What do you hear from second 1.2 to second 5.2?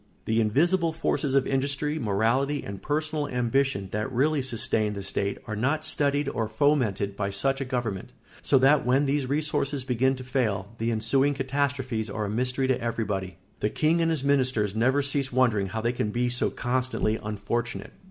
of industry, morality, and personal ambition that really sustain the